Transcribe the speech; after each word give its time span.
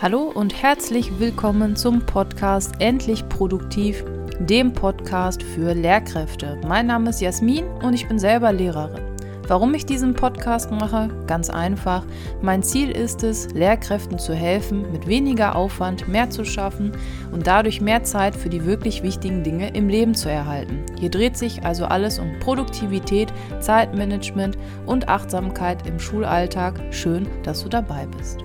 Hallo 0.00 0.30
und 0.32 0.62
herzlich 0.62 1.18
willkommen 1.18 1.74
zum 1.74 2.06
Podcast 2.06 2.74
Endlich 2.78 3.28
Produktiv, 3.28 4.04
dem 4.38 4.72
Podcast 4.72 5.42
für 5.42 5.74
Lehrkräfte. 5.74 6.56
Mein 6.68 6.86
Name 6.86 7.10
ist 7.10 7.20
Jasmin 7.20 7.64
und 7.82 7.94
ich 7.94 8.06
bin 8.06 8.20
selber 8.20 8.52
Lehrerin. 8.52 9.02
Warum 9.48 9.74
ich 9.74 9.86
diesen 9.86 10.14
Podcast 10.14 10.70
mache? 10.70 11.08
Ganz 11.26 11.50
einfach. 11.50 12.04
Mein 12.42 12.62
Ziel 12.62 12.92
ist 12.92 13.24
es, 13.24 13.50
Lehrkräften 13.54 14.20
zu 14.20 14.34
helfen, 14.34 14.92
mit 14.92 15.08
weniger 15.08 15.56
Aufwand 15.56 16.06
mehr 16.06 16.30
zu 16.30 16.44
schaffen 16.44 16.92
und 17.32 17.48
dadurch 17.48 17.80
mehr 17.80 18.04
Zeit 18.04 18.36
für 18.36 18.50
die 18.50 18.64
wirklich 18.64 19.02
wichtigen 19.02 19.42
Dinge 19.42 19.70
im 19.74 19.88
Leben 19.88 20.14
zu 20.14 20.30
erhalten. 20.30 20.86
Hier 21.00 21.10
dreht 21.10 21.36
sich 21.36 21.64
also 21.64 21.86
alles 21.86 22.20
um 22.20 22.38
Produktivität, 22.38 23.32
Zeitmanagement 23.58 24.56
und 24.86 25.08
Achtsamkeit 25.08 25.88
im 25.88 25.98
Schulalltag. 25.98 26.80
Schön, 26.92 27.26
dass 27.42 27.64
du 27.64 27.68
dabei 27.68 28.06
bist. 28.16 28.38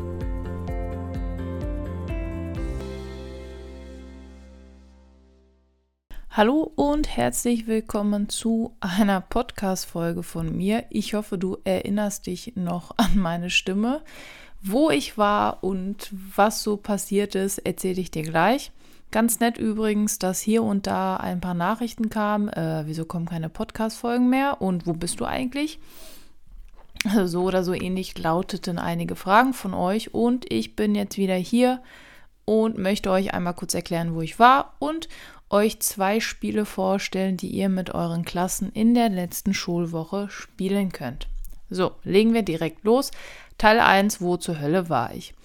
Hallo 6.35 6.71
und 6.75 7.15
herzlich 7.15 7.67
willkommen 7.67 8.27
zu 8.27 8.75
einer 8.79 9.21
Podcast-Folge 9.21 10.23
von 10.23 10.57
mir. 10.57 10.83
Ich 10.89 11.13
hoffe, 11.13 11.37
du 11.37 11.59
erinnerst 11.63 12.25
dich 12.25 12.53
noch 12.55 12.89
an 12.97 13.19
meine 13.19 13.51
Stimme. 13.51 14.01
Wo 14.59 14.89
ich 14.89 15.15
war 15.15 15.63
und 15.63 16.09
was 16.11 16.63
so 16.63 16.75
passiert 16.75 17.35
ist, 17.35 17.59
erzähle 17.59 18.01
ich 18.01 18.09
dir 18.09 18.23
gleich. 18.23 18.71
Ganz 19.11 19.41
nett 19.41 19.59
übrigens, 19.59 20.17
dass 20.17 20.41
hier 20.41 20.63
und 20.63 20.87
da 20.87 21.17
ein 21.17 21.39
paar 21.39 21.53
Nachrichten 21.53 22.09
kamen. 22.09 22.49
Äh, 22.49 22.81
wieso 22.87 23.05
kommen 23.05 23.27
keine 23.27 23.49
Podcast-Folgen 23.49 24.27
mehr? 24.27 24.59
Und 24.59 24.87
wo 24.87 24.93
bist 24.93 25.19
du 25.19 25.25
eigentlich? 25.25 25.77
So 27.25 27.43
oder 27.43 27.63
so 27.63 27.75
ähnlich 27.75 28.17
lauteten 28.17 28.79
einige 28.79 29.15
Fragen 29.15 29.53
von 29.53 29.75
euch. 29.75 30.15
Und 30.15 30.51
ich 30.51 30.75
bin 30.75 30.95
jetzt 30.95 31.17
wieder 31.19 31.35
hier 31.35 31.83
und 32.45 32.79
möchte 32.79 33.11
euch 33.11 33.35
einmal 33.35 33.53
kurz 33.53 33.75
erklären, 33.75 34.15
wo 34.15 34.21
ich 34.21 34.39
war 34.39 34.73
und 34.79 35.07
euch 35.53 35.79
zwei 35.79 36.19
Spiele 36.19 36.65
vorstellen, 36.65 37.37
die 37.37 37.49
ihr 37.49 37.69
mit 37.69 37.93
euren 37.93 38.25
Klassen 38.25 38.71
in 38.73 38.95
der 38.95 39.09
letzten 39.09 39.53
Schulwoche 39.53 40.27
spielen 40.29 40.91
könnt. 40.91 41.27
So, 41.69 41.91
legen 42.03 42.33
wir 42.33 42.41
direkt 42.41 42.83
los. 42.83 43.11
Teil 43.59 43.79
1, 43.79 44.19
wo 44.19 44.35
zur 44.37 44.59
Hölle 44.59 44.89
war 44.89 45.13
ich? 45.13 45.35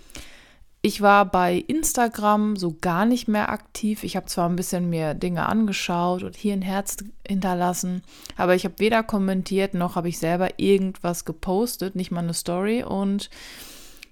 Ich 0.80 1.02
war 1.02 1.26
bei 1.26 1.56
Instagram 1.66 2.56
so 2.56 2.76
gar 2.80 3.04
nicht 3.04 3.28
mehr 3.28 3.50
aktiv. 3.50 4.02
Ich 4.02 4.16
habe 4.16 4.26
zwar 4.26 4.48
ein 4.48 4.56
bisschen 4.56 4.88
mehr 4.88 5.12
Dinge 5.12 5.46
angeschaut 5.46 6.22
und 6.22 6.36
hier 6.36 6.54
ein 6.54 6.62
Herz 6.62 6.96
hinterlassen, 7.26 8.02
aber 8.36 8.54
ich 8.54 8.64
habe 8.64 8.78
weder 8.78 9.02
kommentiert 9.02 9.74
noch 9.74 9.96
habe 9.96 10.08
ich 10.08 10.18
selber 10.18 10.58
irgendwas 10.58 11.24
gepostet, 11.24 11.96
nicht 11.96 12.12
mal 12.12 12.20
eine 12.20 12.32
Story. 12.32 12.82
Und 12.82 13.28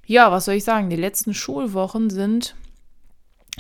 ja, 0.05 0.31
was 0.31 0.45
soll 0.45 0.57
ich 0.57 0.65
sagen? 0.65 0.91
Die 0.91 0.97
letzten 0.97 1.33
Schulwochen 1.33 2.11
sind 2.11 2.55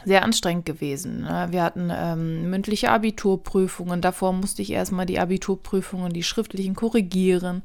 sehr 0.05 0.22
anstrengend 0.22 0.66
gewesen. 0.66 1.22
Ne? 1.22 1.48
Wir 1.50 1.62
hatten 1.62 1.91
ähm, 1.92 2.50
mündliche 2.50 2.91
Abiturprüfungen. 2.91 4.00
Davor 4.00 4.33
musste 4.33 4.62
ich 4.62 4.70
erstmal 4.70 5.06
die 5.06 5.19
Abiturprüfungen, 5.19 6.12
die 6.12 6.22
schriftlichen 6.22 6.75
korrigieren. 6.75 7.62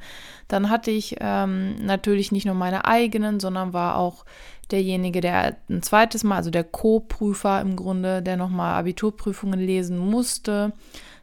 Dann 0.47 0.69
hatte 0.69 0.91
ich 0.91 1.17
ähm, 1.19 1.75
natürlich 1.85 2.31
nicht 2.31 2.45
nur 2.45 2.55
meine 2.55 2.85
eigenen, 2.85 3.39
sondern 3.39 3.73
war 3.73 3.97
auch 3.97 4.25
derjenige, 4.71 5.19
der 5.19 5.57
ein 5.69 5.81
zweites 5.83 6.23
Mal, 6.23 6.37
also 6.37 6.51
der 6.51 6.63
Co-Prüfer 6.63 7.59
im 7.61 7.75
Grunde, 7.75 8.21
der 8.21 8.37
nochmal 8.37 8.73
Abiturprüfungen 8.75 9.59
lesen 9.59 9.97
musste. 9.97 10.71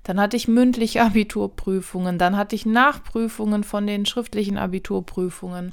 Dann 0.05 0.21
hatte 0.21 0.37
ich 0.37 0.47
mündliche 0.47 1.03
Abiturprüfungen. 1.05 2.19
Dann 2.19 2.37
hatte 2.37 2.55
ich 2.55 2.67
Nachprüfungen 2.67 3.65
von 3.65 3.87
den 3.87 4.05
schriftlichen 4.05 4.59
Abiturprüfungen. 4.59 5.73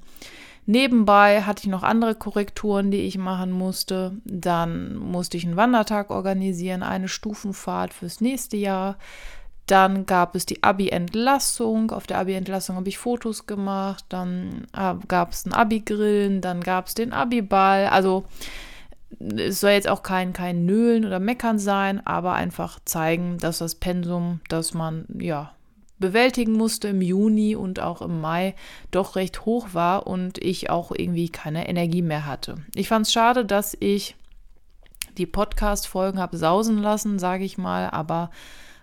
Nebenbei 0.67 1.43
hatte 1.43 1.63
ich 1.63 1.69
noch 1.69 1.83
andere 1.83 2.15
Korrekturen, 2.15 2.89
die 2.89 3.01
ich 3.01 3.17
machen 3.17 3.51
musste. 3.51 4.13
Dann 4.25 4.95
musste 4.95 5.37
ich 5.37 5.45
einen 5.45 5.57
Wandertag 5.57 6.09
organisieren, 6.09 6.81
eine 6.81 7.07
Stufenfahrt 7.07 7.93
fürs 7.93 8.19
nächste 8.19 8.57
Jahr. 8.57 8.97
Dann 9.67 10.05
gab 10.05 10.35
es 10.35 10.45
die 10.45 10.63
Abi-Entlassung. 10.63 11.91
Auf 11.91 12.07
der 12.07 12.17
Abi-Entlassung 12.19 12.75
habe 12.75 12.89
ich 12.89 12.97
Fotos 12.97 13.45
gemacht. 13.45 14.05
Dann 14.09 14.67
äh, 14.75 14.93
gab 15.07 15.31
es 15.31 15.45
ein 15.45 15.53
Abi-Grillen. 15.53 16.41
Dann 16.41 16.61
gab 16.61 16.87
es 16.87 16.95
den 16.95 17.13
Abi-Ball. 17.13 17.87
Also 17.87 18.25
es 19.19 19.59
soll 19.59 19.71
jetzt 19.71 19.87
auch 19.87 20.03
kein, 20.03 20.33
kein 20.33 20.65
Nölen 20.65 21.05
oder 21.05 21.19
Meckern 21.19 21.59
sein, 21.59 22.05
aber 22.05 22.33
einfach 22.33 22.79
zeigen, 22.85 23.37
dass 23.37 23.59
das 23.59 23.75
Pensum, 23.75 24.41
das 24.49 24.73
man 24.73 25.05
ja 25.17 25.54
bewältigen 25.97 26.53
musste 26.53 26.89
im 26.89 27.01
Juni 27.01 27.55
und 27.55 27.79
auch 27.79 28.01
im 28.01 28.19
Mai 28.19 28.55
doch 28.91 29.15
recht 29.15 29.45
hoch 29.45 29.69
war 29.73 30.07
und 30.07 30.37
ich 30.37 30.69
auch 30.69 30.91
irgendwie 30.91 31.29
keine 31.29 31.69
Energie 31.69 32.01
mehr 32.01 32.25
hatte. 32.25 32.55
Ich 32.75 32.87
fand 32.87 33.05
es 33.05 33.13
schade, 33.13 33.45
dass 33.45 33.77
ich 33.79 34.15
die 35.17 35.25
Podcast-Folgen 35.25 36.19
habe 36.19 36.37
sausen 36.37 36.79
lassen, 36.79 37.19
sage 37.19 37.45
ich 37.45 37.57
mal, 37.57 37.89
aber 37.89 38.29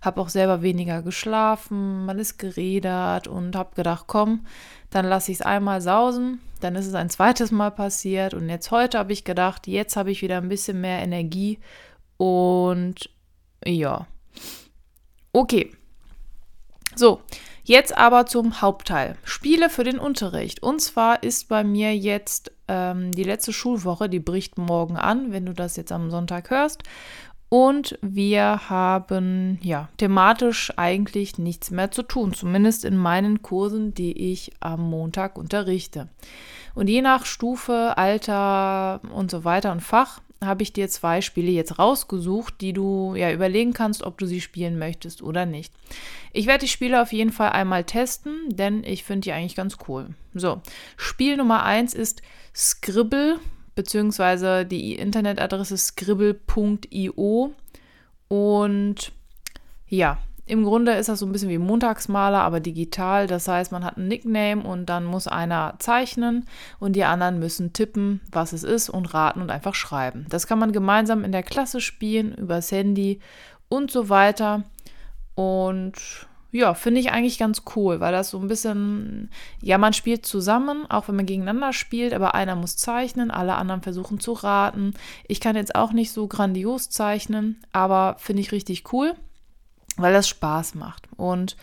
habe 0.00 0.20
auch 0.20 0.30
selber 0.30 0.62
weniger 0.62 1.02
geschlafen, 1.02 2.04
man 2.06 2.18
ist 2.18 2.38
geredert 2.38 3.28
und 3.28 3.54
habe 3.54 3.74
gedacht, 3.76 4.04
komm, 4.08 4.46
dann 4.90 5.06
lasse 5.06 5.30
ich 5.30 5.38
es 5.38 5.46
einmal 5.46 5.80
sausen, 5.80 6.40
dann 6.60 6.74
ist 6.74 6.86
es 6.86 6.94
ein 6.94 7.08
zweites 7.10 7.52
Mal 7.52 7.70
passiert 7.70 8.34
und 8.34 8.48
jetzt 8.48 8.70
heute 8.70 8.98
habe 8.98 9.12
ich 9.12 9.24
gedacht, 9.24 9.68
jetzt 9.68 9.96
habe 9.96 10.10
ich 10.10 10.22
wieder 10.22 10.38
ein 10.38 10.48
bisschen 10.48 10.80
mehr 10.80 11.00
Energie 11.00 11.60
und 12.16 13.10
ja. 13.64 14.06
Okay, 15.32 15.70
so, 16.94 17.20
jetzt 17.64 17.96
aber 17.96 18.26
zum 18.26 18.60
Hauptteil. 18.60 19.16
Spiele 19.24 19.70
für 19.70 19.84
den 19.84 19.98
Unterricht. 19.98 20.62
Und 20.62 20.80
zwar 20.80 21.22
ist 21.22 21.48
bei 21.48 21.64
mir 21.64 21.96
jetzt 21.96 22.52
ähm, 22.68 23.12
die 23.12 23.24
letzte 23.24 23.52
Schulwoche, 23.52 24.08
die 24.08 24.20
bricht 24.20 24.58
morgen 24.58 24.96
an, 24.96 25.32
wenn 25.32 25.46
du 25.46 25.52
das 25.52 25.76
jetzt 25.76 25.92
am 25.92 26.10
Sonntag 26.10 26.50
hörst. 26.50 26.82
Und 27.48 27.98
wir 28.00 28.70
haben 28.70 29.58
ja 29.60 29.90
thematisch 29.98 30.72
eigentlich 30.78 31.36
nichts 31.36 31.70
mehr 31.70 31.90
zu 31.90 32.02
tun, 32.02 32.32
zumindest 32.32 32.82
in 32.82 32.96
meinen 32.96 33.42
Kursen, 33.42 33.92
die 33.92 34.32
ich 34.32 34.52
am 34.60 34.88
Montag 34.88 35.36
unterrichte. 35.36 36.08
Und 36.74 36.88
je 36.88 37.02
nach 37.02 37.26
Stufe, 37.26 37.98
Alter 37.98 39.02
und 39.12 39.30
so 39.30 39.44
weiter 39.44 39.70
und 39.70 39.82
Fach 39.82 40.20
habe 40.46 40.62
ich 40.62 40.72
dir 40.72 40.88
zwei 40.88 41.20
Spiele 41.20 41.50
jetzt 41.50 41.78
rausgesucht, 41.78 42.60
die 42.60 42.72
du 42.72 43.14
ja 43.14 43.32
überlegen 43.32 43.72
kannst, 43.72 44.02
ob 44.02 44.18
du 44.18 44.26
sie 44.26 44.40
spielen 44.40 44.78
möchtest 44.78 45.22
oder 45.22 45.46
nicht. 45.46 45.72
Ich 46.32 46.46
werde 46.46 46.64
die 46.64 46.70
Spiele 46.70 47.00
auf 47.00 47.12
jeden 47.12 47.32
Fall 47.32 47.50
einmal 47.50 47.84
testen, 47.84 48.48
denn 48.48 48.84
ich 48.84 49.04
finde 49.04 49.22
die 49.22 49.32
eigentlich 49.32 49.56
ganz 49.56 49.76
cool. 49.88 50.10
So, 50.34 50.60
Spiel 50.96 51.36
Nummer 51.36 51.64
1 51.64 51.94
ist 51.94 52.22
Scribble, 52.54 53.38
beziehungsweise 53.74 54.64
die 54.64 54.94
Internetadresse 54.94 55.76
scribble.io. 55.76 57.54
Und 58.28 59.12
ja, 59.88 60.18
im 60.52 60.64
Grunde 60.64 60.92
ist 60.92 61.08
das 61.08 61.20
so 61.20 61.24
ein 61.24 61.32
bisschen 61.32 61.48
wie 61.48 61.56
Montagsmaler, 61.56 62.42
aber 62.42 62.60
digital. 62.60 63.26
Das 63.26 63.48
heißt, 63.48 63.72
man 63.72 63.84
hat 63.84 63.96
ein 63.96 64.06
Nickname 64.06 64.62
und 64.62 64.84
dann 64.84 65.06
muss 65.06 65.26
einer 65.26 65.76
zeichnen 65.78 66.44
und 66.78 66.94
die 66.94 67.04
anderen 67.04 67.38
müssen 67.38 67.72
tippen, 67.72 68.20
was 68.30 68.52
es 68.52 68.62
ist 68.62 68.90
und 68.90 69.14
raten 69.14 69.40
und 69.40 69.50
einfach 69.50 69.74
schreiben. 69.74 70.26
Das 70.28 70.46
kann 70.46 70.58
man 70.58 70.72
gemeinsam 70.72 71.24
in 71.24 71.32
der 71.32 71.42
Klasse 71.42 71.80
spielen, 71.80 72.34
übers 72.34 72.70
Handy 72.70 73.20
und 73.70 73.90
so 73.90 74.10
weiter. 74.10 74.64
Und 75.34 75.94
ja, 76.50 76.74
finde 76.74 77.00
ich 77.00 77.12
eigentlich 77.12 77.38
ganz 77.38 77.62
cool, 77.74 78.00
weil 78.00 78.12
das 78.12 78.28
so 78.28 78.38
ein 78.38 78.48
bisschen, 78.48 79.30
ja, 79.62 79.78
man 79.78 79.94
spielt 79.94 80.26
zusammen, 80.26 80.84
auch 80.90 81.08
wenn 81.08 81.16
man 81.16 81.24
gegeneinander 81.24 81.72
spielt, 81.72 82.12
aber 82.12 82.34
einer 82.34 82.56
muss 82.56 82.76
zeichnen, 82.76 83.30
alle 83.30 83.54
anderen 83.54 83.80
versuchen 83.80 84.20
zu 84.20 84.34
raten. 84.34 84.92
Ich 85.26 85.40
kann 85.40 85.56
jetzt 85.56 85.74
auch 85.74 85.94
nicht 85.94 86.12
so 86.12 86.28
grandios 86.28 86.90
zeichnen, 86.90 87.62
aber 87.72 88.16
finde 88.18 88.42
ich 88.42 88.52
richtig 88.52 88.92
cool 88.92 89.14
weil 89.96 90.12
das 90.12 90.28
Spaß 90.28 90.74
macht. 90.74 91.08
Und 91.16 91.56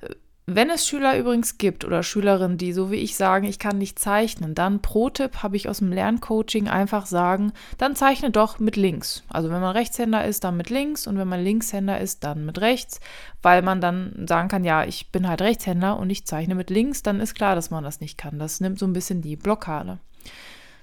äh, 0.00 0.14
wenn 0.46 0.70
es 0.70 0.86
Schüler 0.86 1.18
übrigens 1.18 1.58
gibt 1.58 1.84
oder 1.84 2.02
Schülerinnen, 2.02 2.58
die 2.58 2.72
so 2.72 2.90
wie 2.90 2.96
ich 2.96 3.16
sagen, 3.16 3.46
ich 3.46 3.58
kann 3.58 3.78
nicht 3.78 3.98
zeichnen, 3.98 4.54
dann 4.54 4.82
pro 4.82 5.10
Tipp 5.10 5.42
habe 5.42 5.56
ich 5.56 5.68
aus 5.68 5.78
dem 5.78 5.92
Lerncoaching 5.92 6.68
einfach 6.68 7.06
sagen, 7.06 7.52
dann 7.78 7.96
zeichne 7.96 8.30
doch 8.30 8.58
mit 8.58 8.76
links. 8.76 9.22
Also 9.28 9.50
wenn 9.50 9.60
man 9.60 9.76
Rechtshänder 9.76 10.24
ist, 10.24 10.44
dann 10.44 10.56
mit 10.56 10.70
links 10.70 11.06
und 11.06 11.18
wenn 11.18 11.28
man 11.28 11.42
Linkshänder 11.42 12.00
ist, 12.00 12.24
dann 12.24 12.44
mit 12.44 12.60
rechts, 12.60 13.00
weil 13.42 13.62
man 13.62 13.80
dann 13.80 14.26
sagen 14.28 14.48
kann, 14.48 14.64
ja, 14.64 14.84
ich 14.84 15.10
bin 15.10 15.28
halt 15.28 15.42
Rechtshänder 15.42 15.98
und 15.98 16.10
ich 16.10 16.26
zeichne 16.26 16.54
mit 16.54 16.70
links, 16.70 17.02
dann 17.02 17.20
ist 17.20 17.34
klar, 17.34 17.54
dass 17.54 17.70
man 17.70 17.84
das 17.84 18.00
nicht 18.00 18.18
kann. 18.18 18.38
Das 18.38 18.60
nimmt 18.60 18.78
so 18.78 18.86
ein 18.86 18.92
bisschen 18.92 19.22
die 19.22 19.36
Blockade. 19.36 19.98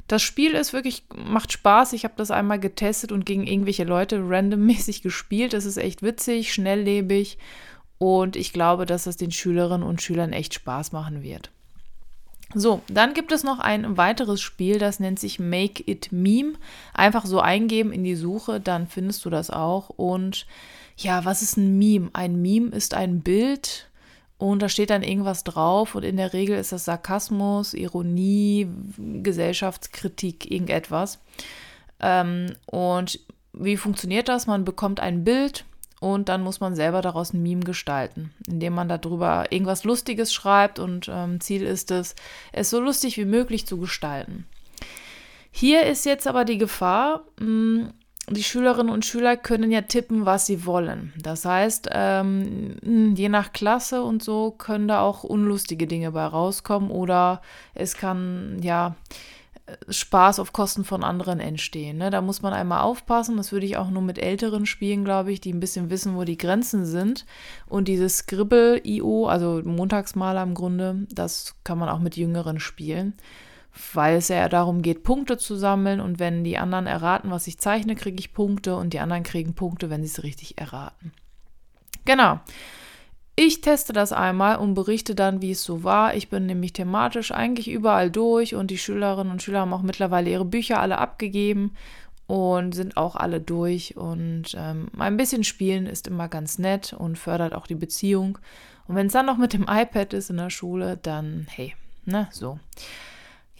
Das 0.10 0.24
Spiel 0.24 0.54
ist 0.56 0.74
wirklich, 0.74 1.04
macht 1.16 1.54
Spaß. 1.54 1.94
Ich 1.94 2.04
habe 2.04 2.16
das 2.18 2.32
einmal 2.32 2.60
getestet 2.60 3.12
und 3.12 3.28
gegen 3.28 3.46
irgendwelche 3.46 3.84
Leute 3.84 4.20
randommäßig 4.28 5.02
gespielt. 5.04 5.54
Das 5.54 5.66
ist 5.66 5.78
echt 5.78 6.02
witzig, 6.02 6.52
schnelllebig 6.52 7.38
und 8.00 8.36
ich 8.36 8.52
glaube, 8.52 8.88
dass 8.88 9.04
das 9.04 9.18
den 9.18 9.32
Schülerinnen 9.32 9.88
und 9.88 10.02
Schülern 10.02 10.34
echt 10.34 10.56
Spaß 10.56 10.94
machen 10.94 11.22
wird. 11.22 11.52
So, 12.56 12.82
dann 12.88 13.14
gibt 13.14 13.32
es 13.32 13.44
noch 13.44 13.60
ein 13.60 13.98
weiteres 13.98 14.42
Spiel, 14.42 14.80
das 14.80 15.00
nennt 15.00 15.20
sich 15.20 15.38
Make 15.38 15.84
It 15.86 16.12
Meme. 16.12 16.54
Einfach 16.96 17.28
so 17.28 17.40
eingeben 17.40 17.92
in 17.92 18.04
die 18.04 18.16
Suche, 18.16 18.60
dann 18.60 18.88
findest 18.88 19.24
du 19.26 19.30
das 19.30 19.52
auch. 19.52 19.90
Und 19.90 20.48
ja, 20.98 21.24
was 21.24 21.44
ist 21.44 21.58
ein 21.58 21.78
Meme? 21.78 22.10
Ein 22.14 22.42
Meme 22.42 22.72
ist 22.72 22.96
ein 22.96 23.22
Bild, 23.22 23.88
und 24.40 24.62
da 24.62 24.70
steht 24.70 24.90
dann 24.90 25.04
irgendwas 25.04 25.44
drauf 25.44 25.96
und 25.96 26.04
in 26.04 26.16
der 26.16 26.32
Regel 26.32 26.58
ist 26.58 26.72
das 26.72 26.86
Sarkasmus, 26.86 27.74
Ironie, 27.74 28.68
Gesellschaftskritik, 28.98 30.50
irgendetwas. 30.50 31.20
Ähm, 32.00 32.56
und 32.66 33.20
wie 33.52 33.76
funktioniert 33.76 34.30
das? 34.30 34.48
Man 34.48 34.64
bekommt 34.64 35.02
ein 35.02 35.26
Bild 35.26 35.66
und 36.00 36.30
dann 36.30 36.42
muss 36.42 36.62
man 36.62 36.74
selber 36.74 37.02
daraus 37.02 37.34
ein 37.34 37.44
Meme 37.44 37.66
gestalten, 37.66 38.32
indem 38.48 38.74
man 38.74 38.88
darüber 38.88 39.52
irgendwas 39.52 39.84
Lustiges 39.84 40.34
schreibt 40.34 40.80
und 40.80 41.12
ähm, 41.12 41.42
Ziel 41.42 41.64
ist 41.64 41.92
es, 41.92 42.16
es 42.54 42.70
so 42.70 42.80
lustig 42.80 43.18
wie 43.18 43.26
möglich 43.26 43.68
zu 43.68 43.78
gestalten. 43.78 44.46
Hier 45.52 45.84
ist 45.84 46.06
jetzt 46.06 46.28
aber 46.28 46.46
die 46.46 46.58
Gefahr, 46.58 47.26
mh, 47.42 47.46
hm, 47.46 47.94
die 48.32 48.44
Schülerinnen 48.44 48.94
und 48.94 49.06
Schüler 49.06 49.38
können 49.38 49.72
ja 49.72 49.82
tippen, 49.82 50.26
was 50.26 50.46
sie 50.46 50.66
wollen. 50.66 51.14
Das 51.22 51.46
heißt, 51.46 51.90
ähm, 51.92 52.76
hm, 52.84 53.16
je 53.16 53.30
nach 53.30 53.54
Klasse 53.54 54.04
und 54.04 54.24
so 54.24 54.52
können 54.52 54.88
da 54.88 55.02
auch 55.02 55.24
unlustige 55.24 55.88
Dinge 55.88 56.12
bei 56.12 56.26
rauskommen 56.26 56.92
oder 56.92 57.42
es 57.74 57.96
kann 57.96 58.60
ja 58.62 58.96
Spaß 59.90 60.40
auf 60.40 60.54
Kosten 60.54 60.84
von 60.84 61.04
anderen 61.04 61.40
entstehen. 61.40 61.98
Ne? 61.98 62.10
Da 62.10 62.22
muss 62.22 62.42
man 62.42 62.54
einmal 62.54 62.82
aufpassen. 62.82 63.38
Das 63.38 63.52
würde 63.52 63.66
ich 63.66 63.78
auch 63.78 63.90
nur 63.90 64.02
mit 64.02 64.18
älteren 64.18 64.66
spielen, 64.66 65.04
glaube 65.04 65.32
ich, 65.32 65.42
die 65.42 65.54
ein 65.54 65.60
bisschen 65.60 65.90
wissen, 65.90 66.16
wo 66.16 66.24
die 66.24 66.38
Grenzen 66.38 66.86
sind. 66.86 67.26
Und 67.68 67.88
dieses 67.88 68.18
Scribble-IO, 68.18 69.28
also 69.28 69.62
Montagsmaler 69.64 70.44
im 70.44 70.54
Grunde, 70.54 71.08
das 71.12 71.56
kann 71.64 71.78
man 71.78 71.90
auch 71.90 72.00
mit 72.00 72.18
Jüngeren 72.18 72.60
spielen, 72.60 73.14
weil 73.94 74.18
es 74.18 74.28
ja 74.28 74.50
darum 74.50 74.82
geht, 74.82 75.04
Punkte 75.04 75.38
zu 75.38 75.56
sammeln. 75.56 76.00
Und 76.00 76.20
wenn 76.20 76.44
die 76.44 76.58
anderen 76.58 76.88
erraten, 76.88 77.32
was 77.32 77.48
ich 77.48 77.60
zeichne, 77.60 77.96
kriege 77.96 78.20
ich 78.20 78.34
Punkte 78.34 78.76
und 78.76 78.94
die 78.94 79.00
anderen 79.00 79.24
kriegen 79.24 79.54
Punkte, 79.54 79.90
wenn 79.90 80.02
sie 80.02 80.10
es 80.10 80.24
richtig 80.24 80.58
erraten. 80.58 81.12
Genau. 82.06 82.40
Ich 83.36 83.62
teste 83.62 83.94
das 83.94 84.12
einmal 84.12 84.58
und 84.58 84.74
berichte 84.74 85.16
dann, 85.16 85.42
wie 85.42 85.52
es 85.52 85.64
so 85.64 85.84
war. 85.84 86.14
Ich 86.14 86.30
bin 86.30 86.46
nämlich 86.46 86.74
thematisch 86.74 87.32
eigentlich 87.32 87.70
überall 87.70 88.12
durch 88.12 88.54
und 88.54 88.70
die 88.70 88.78
Schülerinnen 88.78 89.32
und 89.32 89.42
Schüler 89.42 89.62
haben 89.62 89.74
auch 89.74 89.82
mittlerweile 89.82 90.30
ihre 90.30 90.44
Bücher 90.44 90.82
alle 90.82 90.98
abgegeben 90.98 91.74
und 92.28 92.76
sind 92.76 92.98
auch 92.98 93.16
alle 93.16 93.40
durch. 93.40 93.96
Und 93.96 94.56
ähm, 94.58 94.90
ein 94.98 95.16
bisschen 95.16 95.46
spielen 95.46 95.86
ist 95.86 96.08
immer 96.08 96.28
ganz 96.28 96.60
nett 96.60 96.92
und 96.92 97.18
fördert 97.18 97.56
auch 97.56 97.66
die 97.66 97.76
Beziehung. 97.76 98.40
Und 98.88 98.96
wenn 98.96 99.08
es 99.08 99.14
dann 99.14 99.26
noch 99.26 99.38
mit 99.38 99.54
dem 99.54 99.64
iPad 99.70 100.14
ist 100.14 100.30
in 100.30 100.38
der 100.38 100.50
Schule, 100.50 100.98
dann 101.02 101.48
hey, 101.50 101.74
ne, 102.06 102.28
so. 102.32 102.60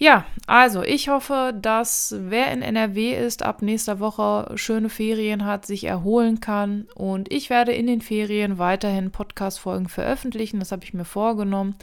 Ja, 0.02 0.24
also 0.48 0.82
ich 0.82 1.10
hoffe, 1.10 1.54
dass 1.62 2.16
wer 2.18 2.54
in 2.54 2.62
NRW 2.62 3.14
ist, 3.14 3.44
ab 3.44 3.62
nächster 3.62 4.00
Woche 4.00 4.50
schöne 4.56 4.88
Ferien 4.88 5.44
hat, 5.44 5.66
sich 5.66 5.84
erholen 5.84 6.40
kann. 6.40 6.88
Und 6.96 7.30
ich 7.34 7.50
werde 7.50 7.74
in 7.74 7.86
den 7.86 8.00
Ferien 8.00 8.58
weiterhin 8.58 9.12
Podcast-Folgen 9.12 9.90
veröffentlichen. 9.90 10.60
Das 10.60 10.72
habe 10.72 10.86
ich 10.86 10.94
mir 10.94 11.04
vorgenommen. 11.04 11.76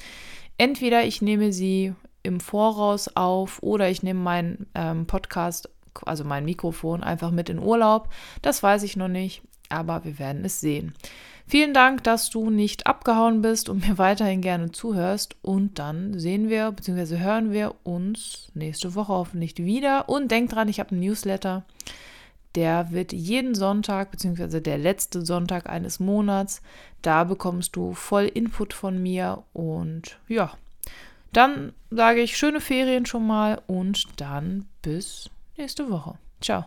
Entweder 0.56 1.04
ich 1.04 1.20
nehme 1.20 1.52
sie 1.52 1.92
im 2.22 2.40
Voraus 2.40 3.14
auf 3.14 3.62
oder 3.62 3.90
ich 3.90 4.02
nehme 4.02 4.20
meinen 4.20 4.66
ähm, 4.74 5.06
Podcast, 5.06 5.68
also 6.06 6.24
mein 6.24 6.46
Mikrofon, 6.46 7.02
einfach 7.02 7.30
mit 7.30 7.50
in 7.50 7.58
Urlaub. 7.58 8.08
Das 8.40 8.62
weiß 8.62 8.82
ich 8.84 8.96
noch 8.96 9.08
nicht, 9.08 9.42
aber 9.68 10.04
wir 10.04 10.18
werden 10.18 10.42
es 10.46 10.60
sehen. 10.60 10.94
Vielen 11.48 11.74
Dank, 11.74 12.02
dass 12.02 12.28
du 12.28 12.50
nicht 12.50 12.88
abgehauen 12.88 13.40
bist 13.40 13.68
und 13.68 13.86
mir 13.86 13.98
weiterhin 13.98 14.40
gerne 14.40 14.72
zuhörst. 14.72 15.36
Und 15.42 15.78
dann 15.78 16.18
sehen 16.18 16.48
wir 16.48 16.72
bzw. 16.72 17.18
hören 17.18 17.52
wir 17.52 17.74
uns 17.84 18.50
nächste 18.54 18.94
Woche 18.94 19.12
hoffentlich 19.12 19.56
wieder. 19.56 20.08
Und 20.08 20.30
denk 20.30 20.50
dran, 20.50 20.68
ich 20.68 20.80
habe 20.80 20.90
einen 20.90 21.00
Newsletter. 21.00 21.64
Der 22.56 22.90
wird 22.90 23.12
jeden 23.12 23.54
Sonntag 23.54 24.10
bzw. 24.10 24.60
der 24.60 24.78
letzte 24.78 25.24
Sonntag 25.24 25.68
eines 25.68 26.00
Monats. 26.00 26.62
Da 27.02 27.24
bekommst 27.24 27.76
du 27.76 27.92
voll 27.92 28.24
Input 28.24 28.72
von 28.72 29.00
mir. 29.00 29.44
Und 29.52 30.18
ja, 30.26 30.52
dann 31.32 31.74
sage 31.90 32.22
ich 32.22 32.36
schöne 32.36 32.60
Ferien 32.60 33.06
schon 33.06 33.26
mal 33.26 33.60
und 33.66 34.20
dann 34.20 34.66
bis 34.82 35.30
nächste 35.56 35.90
Woche. 35.90 36.14
Ciao. 36.40 36.64